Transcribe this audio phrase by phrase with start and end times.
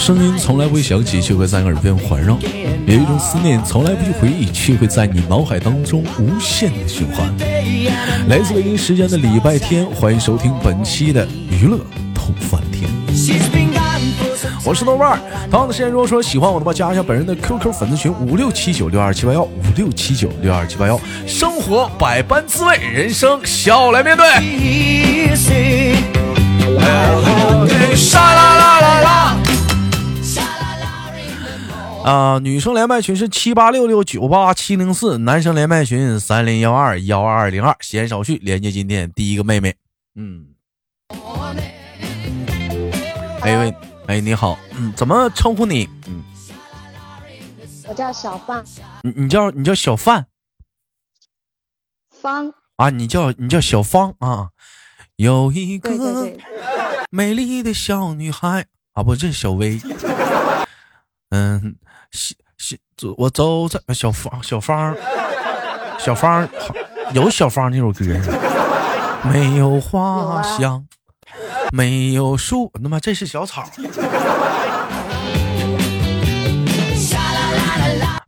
[0.00, 2.34] 声音从来不会响起，却会在耳边环绕；
[2.86, 7.30] 有一种思念从来不去回忆，却会在你脑海当中无限的循环。
[8.26, 11.76] 来自北京时间的礼拜天，欢迎收听本期的娱乐
[12.14, 12.88] 痛翻天。
[14.64, 15.18] 我是豆瓣儿。
[15.50, 20.98] 同样的时间，如果说喜欢我的话，加一下本人的 QQ 粉丝群五六七九六二七八幺五六七九六二七八幺。
[21.26, 24.24] 生活百般滋味，人生笑来面对。
[27.94, 29.09] 沙啦啦啦啦！
[32.04, 37.76] 啊，女生连麦群是七八六六九八七零四，男生连麦群三零幺二幺二二零二。
[37.80, 39.74] 闲言少叙，连接今天第一个妹妹。
[40.14, 40.46] 嗯，
[43.42, 43.74] 哎喂，
[44.06, 45.88] 哎你好，嗯，怎么称呼你？
[46.06, 46.24] 嗯，
[47.86, 48.64] 我叫小范。
[49.02, 50.26] 你你叫你叫小范？
[52.10, 54.48] 方啊，你叫你叫小方啊。
[55.16, 56.32] 有一个
[57.10, 59.78] 美丽的小女孩啊，不，这是小薇。
[61.28, 61.76] 嗯，
[62.10, 62.76] 小小
[63.16, 64.94] 我走在小芳小芳
[65.98, 66.48] 小芳
[67.12, 68.04] 有小芳那首歌，
[69.22, 70.84] 没有花香，
[71.72, 73.64] 没有树，他妈这是小草。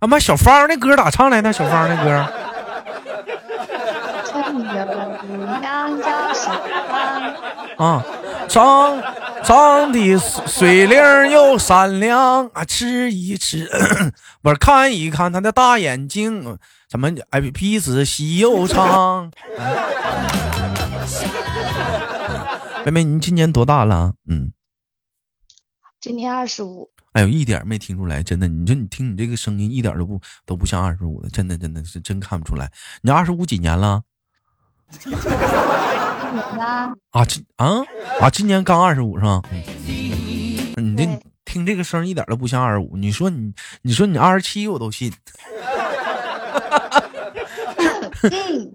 [0.01, 1.53] 他妈小芳那歌咋唱来的？
[1.53, 2.27] 小芳那歌。
[7.77, 8.03] 啊，
[8.53, 9.03] 长
[9.43, 13.67] 长的水灵又闪亮啊，吃一吃，
[14.43, 19.33] 不是看一看他的大眼睛，怎么哎鼻子细又长？
[22.85, 24.13] 妹妹，你今年多大了？
[24.29, 24.53] 嗯，
[25.99, 26.91] 今年二十五。
[27.13, 28.47] 哎呦，一点没听出来，真的。
[28.49, 32.71] 你说你听你这个声音，一点都不都不像二十五的，真的真的是真看不出来。
[33.01, 34.03] 你二十五几年了？
[37.11, 37.83] 啊，今啊
[38.21, 39.43] 啊，今年刚二十五是吧？
[40.77, 41.07] 你这
[41.45, 42.97] 听这个声一点都不像二十五。
[42.97, 45.13] 你说你，你说你二十七我都信。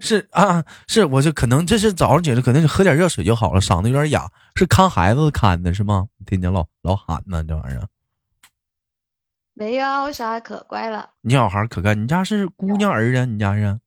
[0.00, 4.30] 是啊，是，我就可能这是早上起来可能是喝点热水就好了，嗓子有点哑。
[4.54, 6.06] 是看孩子看的是吗？
[6.26, 7.88] 天天老老喊呢，这玩意儿。
[9.54, 11.10] 没有啊，我小孩可乖了。
[11.22, 13.26] 你小孩可乖，你家是姑娘儿子？
[13.26, 13.78] 你家是？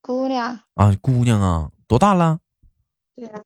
[0.00, 2.38] 姑娘啊，姑娘啊，多大了？
[3.14, 3.40] 对啊，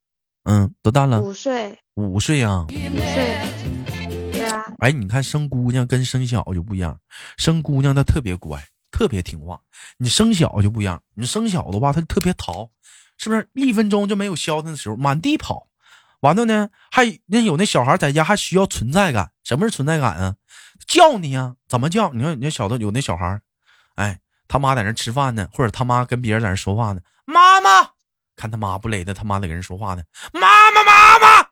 [0.44, 1.20] 嗯，多大了？
[1.20, 1.78] 五岁。
[1.94, 2.66] 五岁啊。
[2.68, 4.32] 五岁。
[4.32, 4.64] 对啊。
[4.78, 6.98] 哎，你看生姑娘跟生小就不一样，
[7.36, 9.60] 生姑娘她特别乖，特别听话。
[9.98, 12.70] 你生小就不一样，你生小的话，她特别淘，
[13.18, 13.48] 是不是？
[13.54, 15.68] 一分钟就没有消停的时候，满地跑。
[16.20, 19.32] 完了呢，还那有那小孩在家还需要存在感。
[19.44, 20.36] 什么是存在感啊？
[20.86, 22.12] 叫你呀，怎么叫？
[22.12, 23.40] 你看，你看小的有那小孩，
[23.96, 24.20] 哎。
[24.50, 27.02] 他妈在那吃饭呢，或者他妈跟别人在那说话呢。
[27.26, 27.90] 妈妈，
[28.38, 30.02] 看他妈不勒他，他妈在跟人说话呢。
[30.32, 31.44] 妈妈，妈妈，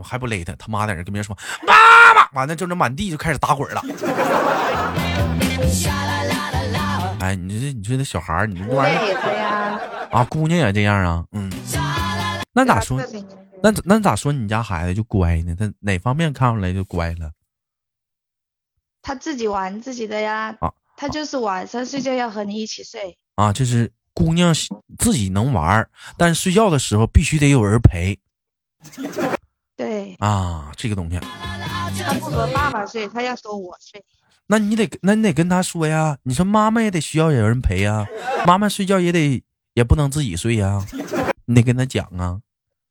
[0.02, 1.36] 还不勒他，他妈在那跟别人说
[1.66, 2.26] 妈妈。
[2.32, 3.82] 完了，就那满地就开始打滚了。
[7.20, 11.52] 哎，你这，你说那小孩你这玩意儿啊，姑娘也这样啊，嗯。
[12.54, 12.98] 那咋说？
[13.62, 14.32] 那那咋说？
[14.32, 15.54] 你家孩子就乖呢？
[15.54, 17.32] 他哪方面看出来就乖了？
[19.02, 20.56] 他自己玩自己的呀。
[20.60, 20.72] 啊。
[20.96, 24.54] 他就是晚上睡觉要和你一起睡啊，就是姑娘
[24.98, 25.86] 自己能玩，
[26.16, 28.18] 但是睡觉的时候必须得有人陪。
[29.76, 31.18] 对啊，这个东西。
[31.18, 34.04] 他不和爸爸睡，他要和我睡。
[34.46, 36.16] 那你得，那你得跟他说呀。
[36.22, 38.06] 你说妈妈也得需要有人陪呀，
[38.46, 39.42] 妈妈睡觉也得，
[39.72, 40.84] 也不能自己睡呀。
[41.46, 42.40] 你得跟他讲啊。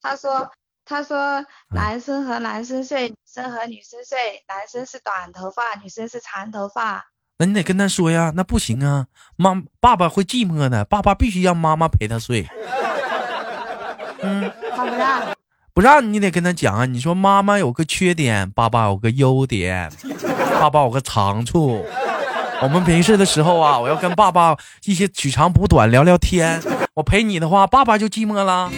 [0.02, 0.52] 他说，
[0.84, 7.06] 他说男生和男生睡，女生和女生睡，男生是短头发，女生是长头发。
[7.44, 12.48] 那你得跟他说呀，那不行啊，妈爸爸会寂寞的，爸爸必须让妈妈陪他睡。
[14.22, 15.22] 嗯， 他不让，
[15.74, 16.86] 不让你得跟他讲啊。
[16.86, 19.92] 你说妈妈有个缺点，爸爸有个优点，
[20.58, 21.86] 爸爸有个长处。
[22.62, 24.56] 我们平时的时候啊，我要跟爸爸
[24.86, 26.62] 一些取长补短聊聊天。
[26.94, 28.72] 我陪你的话，爸爸就寂寞了。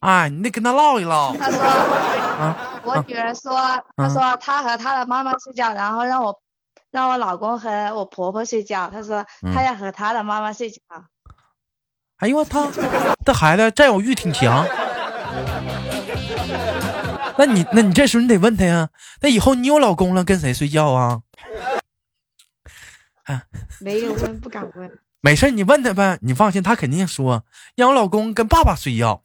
[0.00, 1.32] 哎，你得跟他唠一唠。
[1.36, 3.56] 他说，啊，我女儿说，
[3.96, 6.36] 他说他和他的妈妈睡觉，然后让我。
[6.94, 10.78] 让我老公和我婆婆睡觉，他说他要和他的妈妈睡觉。
[12.18, 12.70] 哎呦我操，
[13.26, 14.64] 这孩子占有欲挺强。
[17.36, 18.90] 那你那你这时候你得问他呀，
[19.22, 21.22] 那以后你有老公了跟谁睡觉啊？
[23.24, 23.42] 啊，
[23.80, 24.98] 没有问，不敢问。
[25.20, 27.44] 没事，你问他呗，你放心，他肯定说
[27.74, 29.20] 让我老公跟爸爸睡觉。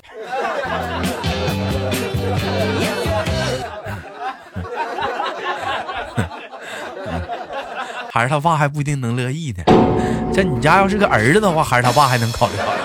[8.20, 9.64] 孩子他爸还不一定能乐意呢。
[10.36, 12.80] 这你家要是个儿子的话，孩子他爸还能考虑考虑。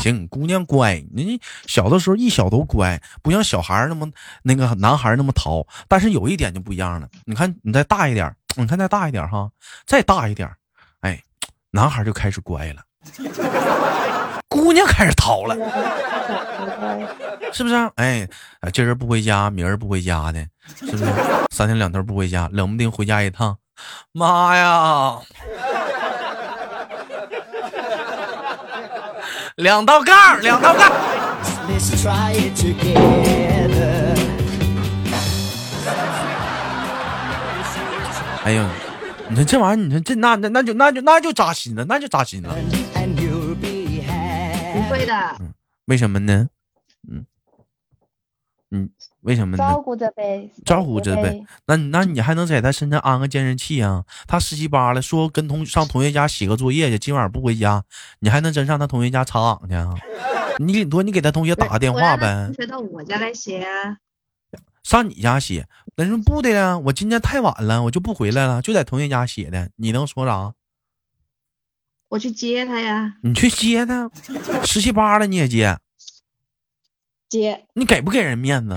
[0.00, 4.10] 行，姑娘乖，你小的时候一小都乖，不像小孩那么
[4.42, 5.64] 那个男孩那么淘。
[5.86, 9.48] 但是有一点就不一样了，你看你再大一点，你看再大一点哈，
[9.86, 10.50] 再大一点，
[11.02, 11.22] 哎，
[11.70, 12.82] 男孩就开始乖了。
[14.52, 15.56] 姑娘开始逃了，
[17.52, 17.74] 是不是？
[17.96, 18.28] 哎，
[18.72, 20.44] 今儿不回家，明儿不回家的，
[20.78, 21.04] 是不是？
[21.50, 23.56] 三天两头不回家，冷不丁回家一趟，
[24.12, 25.18] 妈呀！
[29.56, 30.92] 两道杠，两道杠。
[38.44, 38.62] 哎呦，
[39.28, 42.54] 你说这玩意儿，你说这那那那就那就那就扎心了，那就扎心了。
[44.92, 45.40] 不会的。
[45.86, 46.48] 为什么呢？
[47.08, 47.24] 嗯
[48.70, 48.88] 嗯，
[49.20, 49.62] 为什么呢？
[49.62, 51.44] 照顾着呗，照顾着呗。
[51.66, 54.04] 那那你还能在他身上安个监视器啊？
[54.26, 57.84] 他十七八了，说跟同上同学家写个作业去，今晚不回家，
[58.20, 59.94] 你还能真上他同学家查岗去啊？
[60.58, 62.46] 你顶多你给他同学打个电话呗。
[62.46, 63.98] 同学到我家来写啊。
[64.82, 65.66] 上你家写？
[65.96, 69.70] 人说不的呀，我今天太晚了，我就不回来了，就在同学家写的。
[69.76, 70.54] 你能说啥？
[72.12, 73.14] 我去接他呀。
[73.22, 74.10] 你去接他？
[74.66, 75.78] 十七八了你也接？
[77.26, 77.64] 接。
[77.72, 78.74] 你给不给人面子？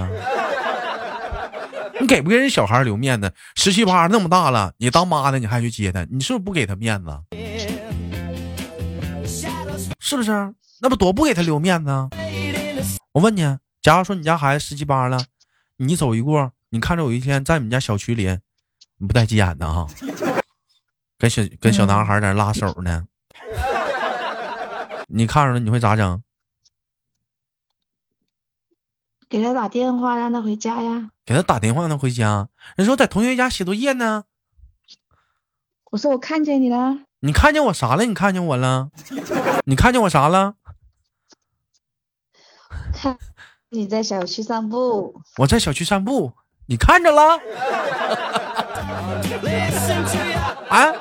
[1.99, 3.33] 你给不给人小孩留面子？
[3.57, 6.05] 十七八那么大了，你当妈的你还去接他？
[6.09, 7.09] 你是不是不给他面子？
[9.99, 10.53] 是不是？
[10.79, 11.91] 那不多不给他留面子？
[13.11, 13.41] 我问你，
[13.81, 15.21] 假如说你家孩子十七八了，
[15.75, 18.39] 你走一过，你看着有一天在你们家小区里，
[18.97, 19.85] 你不带急眼的哈？
[21.17, 23.03] 跟小跟小男孩在那拉手呢，
[25.07, 26.21] 你看着了你会咋整？
[29.27, 31.09] 给他打电话让他回家呀。
[31.25, 32.49] 给他打电话让他回家。
[32.75, 34.25] 人说在同学家写作业呢。
[35.91, 36.99] 我说我看见你了。
[37.21, 38.05] 你看见我啥了？
[38.05, 38.89] 你看见我了？
[39.65, 40.55] 你看见我啥了？
[42.93, 43.17] 看
[43.69, 45.21] 你在小区散步。
[45.37, 46.33] 我在小区散步，
[46.67, 47.39] 你看着了？
[50.69, 50.93] 啊？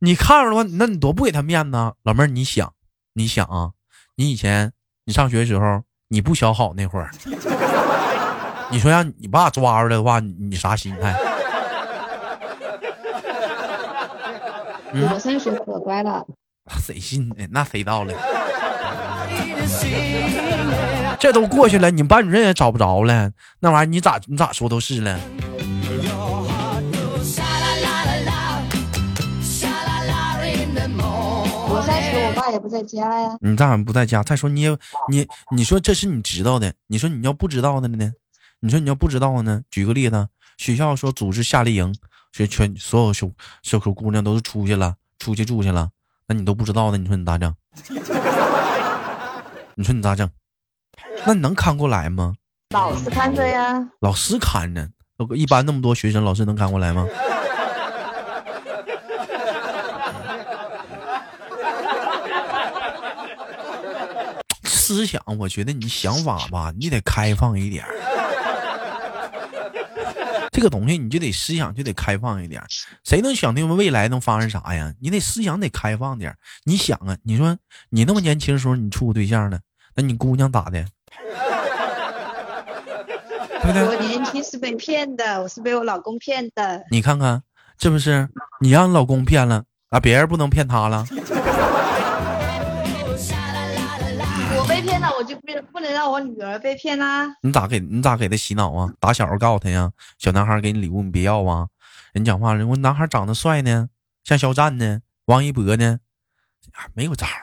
[0.00, 0.70] 你看着了吗？
[0.74, 2.74] 那你多不给他面子，老妹儿，你想，
[3.16, 3.72] 你想啊，
[4.14, 4.72] 你以前
[5.06, 5.82] 你上学的时候。
[6.08, 7.10] 你不小好那会儿，
[8.70, 11.12] 你说让你爸抓出来的话，你啥心态？
[14.94, 16.24] 我上学可乖了。
[16.78, 17.44] 谁信呢？
[17.50, 18.14] 那谁到了？
[21.18, 25.18] 这都过去了，你班主任也找不着了，那玩意儿你咋你咋说都是了。
[32.56, 33.36] 也不在家呀。
[33.40, 34.22] 你咋不在家？
[34.22, 34.76] 再说你也
[35.08, 36.72] 你你说这是你知道的。
[36.88, 38.12] 你说你要不知道的呢？
[38.60, 39.62] 你说你要不知道呢？
[39.70, 41.94] 举个例子，学校说组织夏令营，
[42.32, 43.30] 学全所有小
[43.62, 45.90] 小口姑娘都是出去了，出去住去了，
[46.26, 46.96] 那你都不知道呢？
[46.96, 47.54] 你说你咋整？
[49.76, 50.28] 你说你咋整？
[51.26, 52.34] 那你能看过来吗？
[52.70, 53.86] 老师看着呀。
[54.00, 54.88] 老师看着，
[55.34, 57.06] 一般那么多学生，老师能看过来吗？
[64.86, 67.84] 思想，我觉得你想法吧，你得开放一点。
[70.52, 72.62] 这个东西你就得思想就得开放一点。
[73.02, 74.94] 谁能想定未来能发生啥呀？
[75.00, 76.32] 你得思想得开放点。
[76.64, 77.58] 你想啊，你说
[77.90, 79.58] 你那么年轻的时候你处过对象呢？
[79.96, 80.82] 那你姑娘咋的？
[83.62, 86.84] 对对我年轻是被骗的，我是被我老公骗的。
[86.92, 87.42] 你看看，
[87.80, 88.28] 是不是？
[88.60, 89.98] 你让老公骗了啊？
[89.98, 91.04] 别人不能骗他了？
[95.62, 97.26] 不能让我女儿被骗啦。
[97.42, 98.90] 你咋给你咋给他洗脑啊？
[99.00, 101.68] 打小告诉他呀，小男孩给你礼物你别要啊。
[102.12, 103.88] 人讲话了，我男孩长得帅呢，
[104.24, 105.98] 像肖战呢，王一博呢，
[106.94, 107.26] 没有招。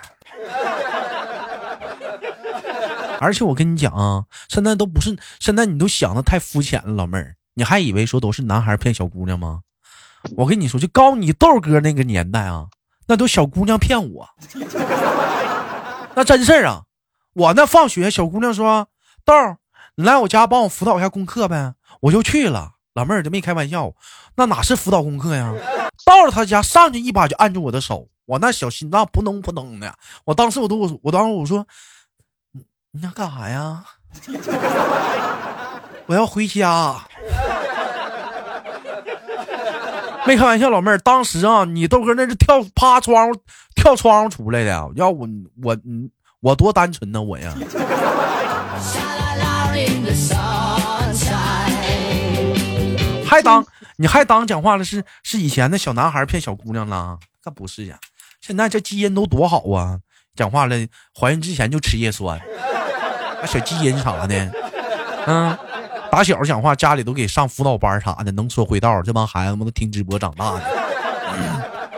[3.20, 9.62] 而且我跟你讲啊，现在都不是，现在你都想的太肤浅了，老妹儿，你还以为说都是男孩骗小姑娘吗？
[10.38, 12.68] 我跟你说，就告你豆哥那个年代啊，
[13.08, 14.30] 那都小姑娘骗我，
[16.16, 16.84] 那真事儿啊。
[17.34, 18.88] 我那放学，小姑娘说
[19.26, 19.34] ：“豆，
[19.96, 22.74] 你来我家帮我辅导一下功课呗。”我就去了。
[22.94, 23.92] 老妹儿就没开玩笑，
[24.36, 25.52] 那哪是辅导功课呀？
[26.06, 29.92] 到了他家，上去一把就按住我的手，我那小心脏扑通扑通的。
[30.26, 31.66] 我当时我都我当时我说
[32.54, 33.84] ：“你你想干啥呀？”
[36.06, 37.02] 我要回家。
[40.28, 43.40] 没开玩笑，老妹儿，当时啊，你豆哥那是跳趴窗户
[43.76, 45.28] 跳窗户出来的，要我
[45.64, 46.12] 我嗯。
[46.44, 47.56] 我多单纯呢，我呀！
[53.26, 54.84] 还当你还当讲话了？
[54.84, 57.18] 是是以前的小男孩骗小姑娘了？
[57.42, 57.98] 可不是呀！
[58.42, 60.00] 现在这基因都多好啊！
[60.36, 60.76] 讲话了，
[61.18, 62.38] 怀孕之前就吃叶酸，
[63.40, 64.52] 那小基因啥的，
[65.26, 65.58] 嗯，
[66.12, 70.62] 打小讲话家里都给上辅导班啥的，能说会道，这帮孩子们都听直播长大的，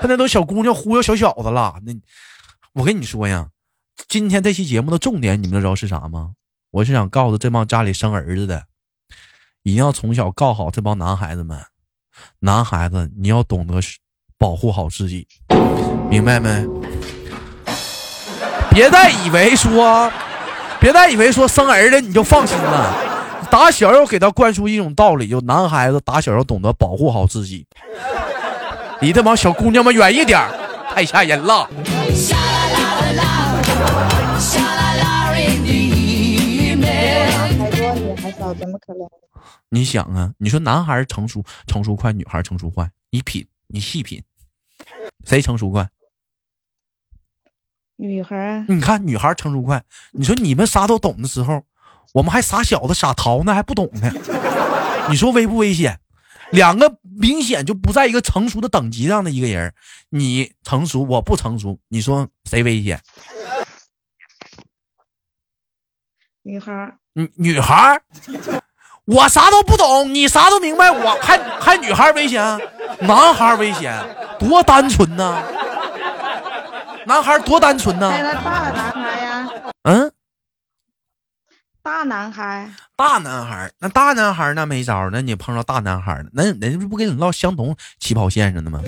[0.02, 1.74] 现在都小姑娘忽悠小小子了。
[1.84, 1.92] 那
[2.74, 3.48] 我跟你说呀，
[4.08, 6.32] 今天这期节目的重点，你们知道是啥吗？
[6.72, 8.64] 我是想告诉这帮家里生儿子的，
[9.64, 11.58] 一定要从小告好这帮男孩子们，
[12.40, 13.80] 男孩子你要懂得
[14.38, 15.26] 保护好自己，
[16.10, 16.66] 明白没？
[18.70, 20.12] 别再以为说，
[20.80, 22.94] 别再以为说生儿子你就放心了。
[23.50, 27.66] 打小要给他灌输一种道理，就男孩子打小要懂得保护好自己，
[29.00, 30.46] 离这帮小姑娘们远一点，
[30.94, 31.70] 太吓人了。
[38.58, 39.10] 怎么可能？
[39.70, 44.24] 你想啊，你说男孩成熟成熟快，女孩成熟快，你品，你细品，
[45.26, 45.90] 谁成熟快？
[47.98, 49.84] 女孩，你看女孩成熟快。
[50.12, 51.64] 你说你们啥都懂的时候，
[52.14, 54.12] 我们还傻小子傻淘呢，还不懂呢。
[55.10, 56.00] 你说危不危险？
[56.52, 59.74] 两个明显就不在一个成熟的等级上的一个人，
[60.10, 63.02] 你成熟，我不成熟，你说谁危险？
[66.44, 68.02] 女孩，女女孩，
[69.06, 72.42] 我啥都不懂，你啥都明白，我还还女孩危险？
[73.00, 73.98] 男孩危险？
[74.38, 75.42] 多单纯呢！
[77.08, 78.12] 男孩多单纯呢！
[78.12, 79.50] 那大男孩呀？
[79.84, 80.12] 嗯，
[81.82, 88.82] 大男孩，大男孩，那大男孩那没招那你碰到大男孩了，那人家不跟你唠相同起跑线上的吗？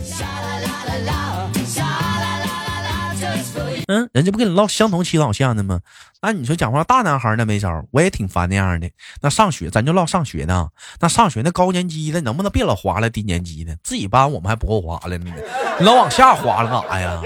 [3.88, 5.80] 嗯，人家不跟你唠相同起跑线的吗？
[6.22, 8.90] 那你说讲话大男孩那没招我也挺烦那样的。
[9.22, 10.68] 那上学咱就唠上学呢，
[11.00, 13.76] 那上学那高年级的能不能别老划了低年级的？
[13.84, 15.32] 自己班我们还不够划了呢，
[15.80, 17.22] 你老往下划了干啥呀？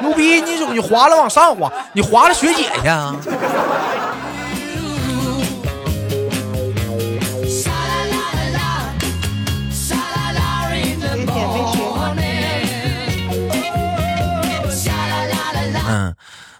[0.00, 0.40] 牛逼！
[0.42, 3.16] 你你划了往上划，你划了学姐去啊？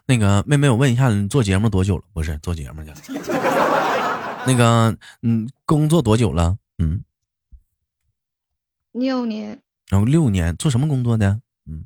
[0.07, 2.05] 那个妹妹，我问一下，你做节目多久了？
[2.13, 2.97] 不是做节目去了。
[4.47, 6.57] 那个，嗯，工作多久了？
[6.79, 7.03] 嗯，
[8.93, 9.61] 六年。
[9.89, 11.41] 然后六年，做什么工作的？
[11.69, 11.85] 嗯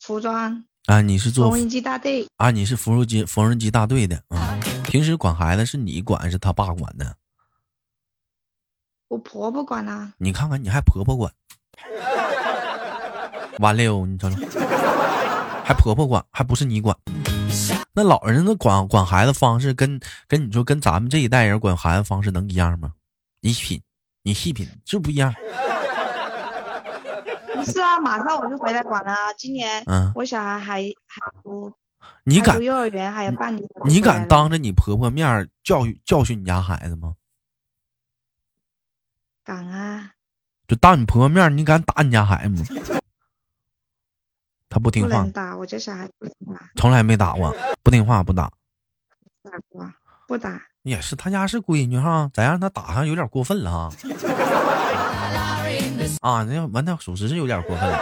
[0.00, 2.50] 服装啊，你是做缝纫机大队啊？
[2.50, 4.58] 你是缝纫机缝纫机大队的啊？
[4.84, 7.16] 平时管孩子是你管还是他爸管的？
[9.08, 10.12] 我婆婆管啊。
[10.18, 11.32] 你看看，你还婆婆管，
[13.60, 14.04] 完了哟！
[14.04, 14.36] 你瞅瞅，
[15.72, 16.94] 还婆婆管，还不是你管？
[17.94, 19.98] 那老人那管管孩子方式跟
[20.28, 22.92] 跟你说跟咱们这一代人管孩子方式能一样吗？
[23.40, 23.80] 你品，
[24.22, 25.32] 你细品，是不一样。
[27.54, 29.16] 不 是啊，马上我就回来管了。
[29.38, 29.82] 今年，
[30.14, 31.72] 我小孩还还读，
[32.24, 33.66] 你敢幼儿园还有半年。
[33.86, 37.14] 你敢当着你婆婆面教育教训你家孩子吗？
[39.42, 40.10] 敢啊！
[40.68, 43.00] 就当你婆婆面，你敢打你家孩子吗？
[44.72, 45.26] 他不听话。
[45.26, 46.58] 打，我家小孩不听话。
[46.76, 48.50] 从来没打过，不听话不打。
[49.42, 49.86] 打过，
[50.26, 50.58] 不打。
[50.82, 53.92] 也是，他家是闺女哈，咱让他打上有点过分了哈。
[56.22, 57.98] 啊，那完，那属实是有点过分了。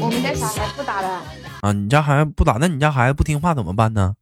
[0.00, 1.08] 我们家小孩不打的。
[1.60, 4.16] 啊，你家孩子不打，那你家孩子不听话怎么办呢？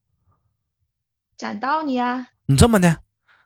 [1.36, 2.26] 讲道理啊。
[2.46, 2.96] 你这么的，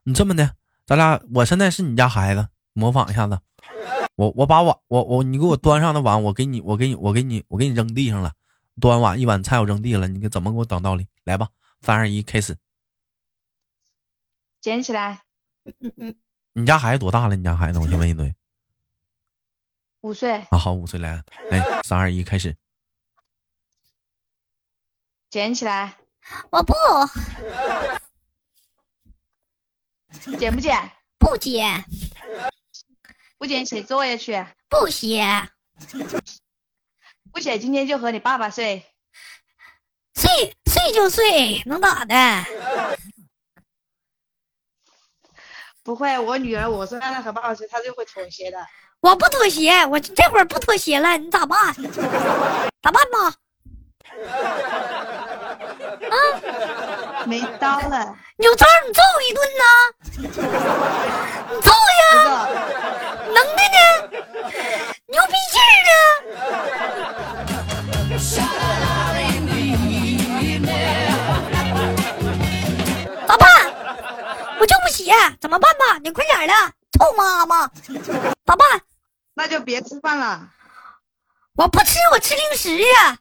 [0.04, 0.52] 你这么的，
[0.86, 3.38] 咱俩，我现在是你家孩子，模仿一下子。
[4.14, 8.32] 我我把碗，我我你给我端上的碗，我给你，我给你，我给你，我给你扔地上了。
[8.80, 11.06] 端碗一碗菜我扔地了，你给怎么给我讲道理？
[11.24, 11.48] 来吧，
[11.80, 12.56] 三二一，开始。
[14.60, 15.22] 捡起来。
[16.52, 17.36] 你家孩子多大了？
[17.36, 18.34] 你家孩子，我先问一嘴。
[20.02, 22.56] 五岁啊，好，五岁来，来，三二一，开始。
[25.30, 25.96] 捡起来，
[26.50, 26.74] 我不。
[30.38, 30.76] 捡不捡？
[31.18, 31.84] 不捡。
[33.42, 34.46] 不捡写作业去。
[34.68, 35.26] 不写。
[37.34, 38.86] 不写，今天就和你爸爸睡。
[40.14, 42.14] 睡睡就睡，能咋的？
[45.82, 48.64] 不会，我女儿，我说让她和爸爸睡，她就会妥协的。
[49.00, 51.74] 我不妥协，我这会儿不妥协了，你咋办？
[52.80, 53.34] 咋办吧？
[56.12, 56.14] 啊？
[57.26, 58.16] 没刀了。
[58.36, 59.64] 有招你揍我一顿呐！
[61.50, 61.74] 你揍呀！
[63.32, 63.76] 能的呢，
[65.06, 65.90] 牛逼劲儿呢！
[73.26, 73.48] 咋办
[74.60, 75.98] 我就不写，怎么办吧？
[76.04, 76.54] 你快点的，
[76.98, 77.66] 臭妈妈，
[78.44, 78.82] 咋办？
[79.34, 80.48] 那就别吃饭了。
[81.56, 83.18] 我不吃，我吃零食呀。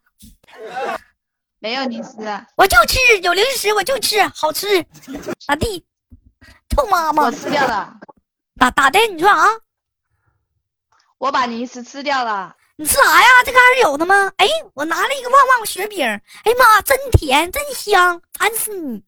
[1.60, 2.18] 没有零食，
[2.58, 4.86] 我就吃有零食，我就吃好吃。
[5.48, 5.86] 咋地？
[6.76, 7.24] 臭妈妈！
[7.24, 7.96] 我吃掉了。
[8.60, 9.00] 咋咋的？
[9.08, 9.48] 你说啊？
[11.22, 12.56] 我把零食吃掉了。
[12.78, 13.28] 你吃啥呀？
[13.46, 14.34] 这嘎是有的吗？
[14.38, 16.04] 哎，我拿了一个旺旺雪饼。
[16.04, 19.04] 哎呀妈，真甜，真香，馋死你！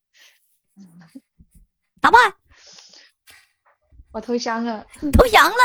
[2.00, 2.34] 咋办？
[4.12, 4.86] 我投降了。
[5.00, 5.58] 你投降了？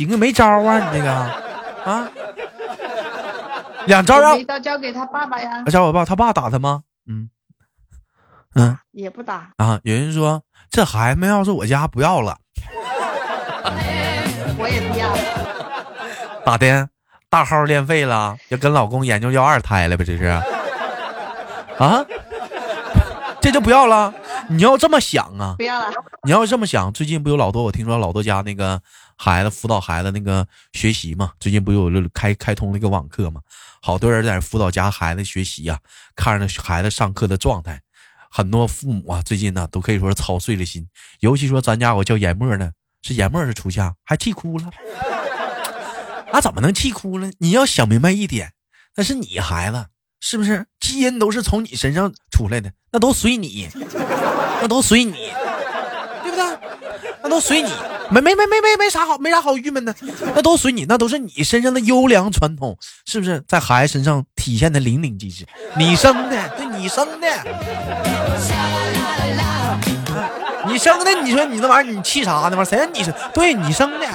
[0.00, 2.08] 行啊，没招啊，你这个啊，
[3.84, 5.62] 两招啊一刀交给他爸爸呀。
[5.64, 6.84] 交我爸，他爸打他吗？
[7.06, 7.28] 嗯
[8.54, 9.78] 嗯，也不打啊。
[9.82, 12.38] 有人说这孩子要是我家不要了，
[14.56, 15.14] 我也不要。
[16.46, 16.88] 咋的？
[17.28, 20.04] 大号练废了，要跟老公研究要二胎了呗？
[20.04, 20.42] 这是啊？
[23.42, 24.14] 这就不要了？
[24.48, 25.56] 你要这么想啊？
[25.58, 25.92] 不要了。
[26.22, 27.62] 你要这么想，最近不有老多？
[27.62, 28.80] 我听说老多家那个
[29.22, 33.42] 孩子辅导孩子那个学习嘛，最近不有开开通了一个网课嘛？
[33.82, 35.78] 好多人在辅导家孩子学习呀，
[36.16, 37.82] 看着孩子上课的状态，
[38.30, 40.88] 很多父母啊，最近呢都可以说是操碎了心。
[41.18, 42.70] 尤其说咱家我叫严墨呢，
[43.02, 44.70] 是严墨是出现，还气哭了。
[46.32, 47.30] 那 怎么能气哭了？
[47.40, 48.54] 你要想明白一点，
[48.96, 49.84] 那是你孩子，
[50.20, 50.66] 是不是？
[50.80, 53.68] 基因都是从你身上出来的，那都随你，
[54.62, 55.12] 那都随你，
[56.22, 56.58] 对不对？
[57.22, 57.68] 那都随你，
[58.10, 59.94] 没没没没没没啥好，没啥好郁闷的，
[60.34, 62.76] 那都随你，那都是你身上的优良传统，
[63.06, 63.42] 是不是？
[63.46, 67.28] 在孩子身上体现的淋漓尽致，你生的，对你生的，
[70.66, 72.56] 你生的，你说你那玩意儿，你气啥呢？
[72.56, 73.14] 玩谁让你生？
[73.32, 74.06] 对你生的。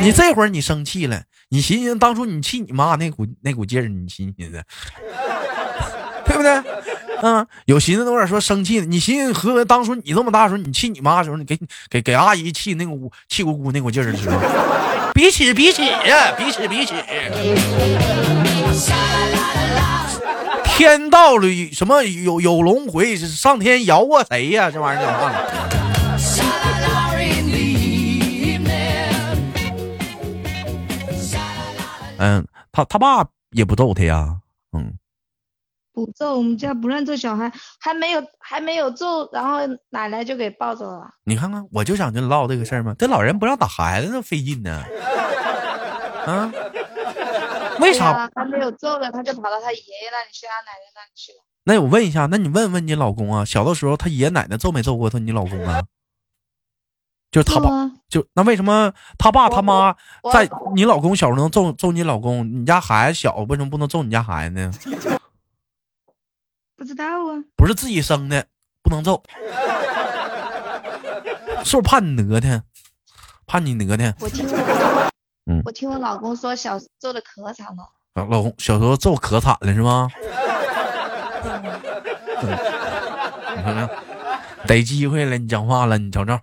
[0.00, 4.64] 你这会儿你生气了，你寻思当初你气你妈那股那股劲儿，你寻思的，
[6.24, 6.62] 对不对？
[7.22, 12.92] 嗯，有寻思有点说生气的，你寻思和当初你这么大时候，你气你妈的时候，你给给给阿姨气那个
[13.28, 14.38] 气咕咕那股劲儿的时候，
[15.12, 16.94] 比起比起呀，比起比起，
[20.64, 24.70] 天道里什么有有轮回，上天饶过谁呀？
[24.70, 25.06] 这玩意儿
[32.22, 34.36] 嗯，他他爸也不揍他呀，
[34.72, 34.92] 嗯，
[36.04, 39.58] 不揍，我们家不让揍小孩，还没有还没有揍，然后
[39.90, 41.10] 奶奶就给抱走了。
[41.24, 44.82] 你看看，我就想跟你唠这个事儿嘛，这老人不让打孩子那费劲呢，
[46.26, 46.50] 啊？
[47.80, 48.30] 为啥？
[48.34, 51.38] 还没有揍了，他就跑到他爷爷那里去，他奶奶那里去了。
[51.64, 55.18] 那我问一下，那你问问你老公啊，小的时候他爷爷奶奶揍没揍过他？
[55.18, 55.82] 你老公啊？
[57.30, 57.70] 就是他爸，
[58.08, 59.94] 就那为什么他爸他妈
[60.32, 62.50] 在你老公小时候能揍揍你老公？
[62.50, 64.72] 你家孩子小，为什么不能揍你家孩子呢？
[66.80, 68.46] 不知道啊，不是自己生的，
[68.82, 69.22] 不能揍，
[71.62, 72.62] 是不是怕你哪天？
[73.46, 74.16] 怕你哪天？
[74.18, 74.46] 我听，
[75.44, 77.86] 嗯，我听我老公说，小揍的可惨了。
[78.14, 80.08] 老公小时候揍可惨了是吗？
[83.54, 83.90] 你看看，
[84.66, 86.38] 得机会了，你讲话了，你瞅瞅。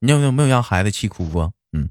[0.00, 1.52] 你有没有没有让孩子气哭过？
[1.72, 1.88] 嗯，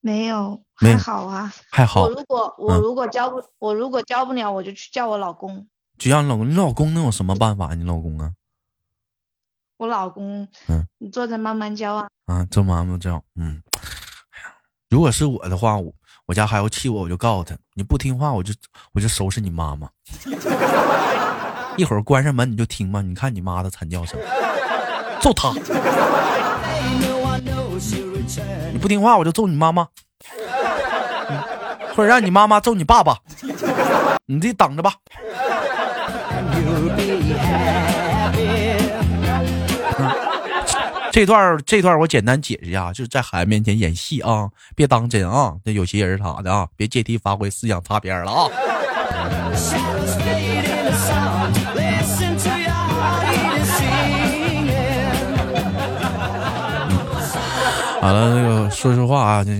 [0.00, 2.02] 没有，还好啊，还好。
[2.02, 5.66] 我如果我如果教不我如果教不了，我就去叫我老公。
[5.98, 7.74] 就让你老公，你老公能有什么办法？
[7.74, 8.32] 你老公啊？
[9.76, 12.08] 我老公，嗯，你坐着慢慢教啊。
[12.26, 13.22] 啊，坐慢慢教。
[13.36, 13.62] 嗯，
[14.90, 15.94] 如果是我的话，我
[16.26, 18.52] 我家孩子气我，我就告诉他，你不听话，我就
[18.92, 19.88] 我就收拾你妈妈。
[21.78, 24.18] 一会儿关上门你就听吧，你看你妈的惨叫声，
[25.22, 25.54] 揍他！
[28.72, 29.86] 你不听话我就揍你妈妈，
[31.94, 33.16] 或者让你妈妈揍你爸爸，
[34.26, 34.94] 你自己等着吧。
[41.12, 48.48] 这段这段我简单解释一下，就是在孩子面前演戏啊，别当真啊，这有些人啥的啊，别借题发挥，思想擦边了啊。
[58.02, 59.52] 好了，那个说实话啊，这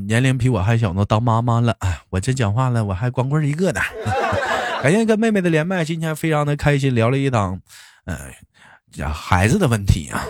[0.00, 3.80] 年龄比我还小呢，当妈妈了，哎，我这讲话了，我还光棍一个呢。
[4.82, 7.60] 感谢跟妹妹的连麦，今天非常的开心，聊了一档，
[8.06, 8.16] 呃，
[8.90, 10.24] 讲孩子的问题啊。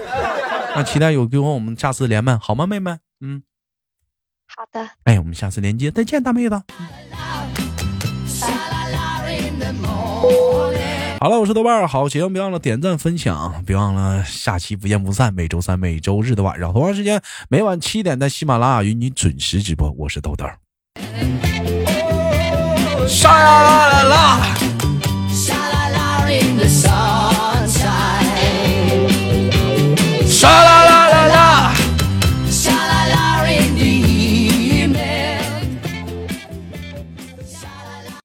[0.74, 2.98] 那期待有机会我们下次连麦，好吗，妹妹？
[3.20, 3.40] 嗯，
[4.48, 6.60] 好的，哎，我们下次连接再见，大妹子。
[11.20, 15.34] 好了，我是豆瓣儿，好，喜欢别忘了点赞分享，别忘了下期不见不散。
[15.34, 19.90] 每周三、每周日的晚上同样时间，每晚七点在喜马拉雅与你准时直播。
[19.98, 20.44] 我是豆豆。
[23.08, 24.67] 沙啦啦啦。